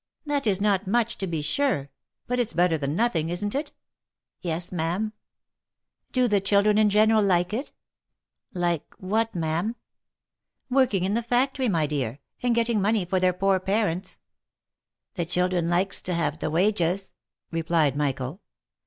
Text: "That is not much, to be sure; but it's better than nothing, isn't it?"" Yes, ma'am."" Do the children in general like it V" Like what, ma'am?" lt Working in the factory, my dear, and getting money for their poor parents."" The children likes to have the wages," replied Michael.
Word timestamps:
"That 0.25 0.47
is 0.47 0.59
not 0.59 0.87
much, 0.87 1.19
to 1.19 1.27
be 1.27 1.43
sure; 1.43 1.91
but 2.25 2.39
it's 2.39 2.53
better 2.53 2.75
than 2.75 2.95
nothing, 2.95 3.29
isn't 3.29 3.53
it?"" 3.53 3.71
Yes, 4.41 4.71
ma'am."" 4.71 5.13
Do 6.11 6.27
the 6.27 6.41
children 6.41 6.79
in 6.79 6.89
general 6.89 7.21
like 7.21 7.53
it 7.53 7.67
V" 7.67 7.73
Like 8.61 8.95
what, 8.97 9.35
ma'am?" 9.35 9.75
lt 9.75 9.75
Working 10.71 11.03
in 11.03 11.13
the 11.13 11.21
factory, 11.21 11.69
my 11.69 11.85
dear, 11.85 12.19
and 12.41 12.55
getting 12.55 12.81
money 12.81 13.05
for 13.05 13.19
their 13.19 13.31
poor 13.31 13.59
parents."" 13.59 14.17
The 15.17 15.25
children 15.27 15.69
likes 15.69 16.01
to 16.01 16.15
have 16.15 16.39
the 16.39 16.49
wages," 16.49 17.13
replied 17.51 17.95
Michael. 17.95 18.41